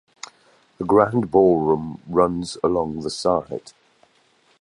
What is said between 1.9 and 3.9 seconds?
runs along the side.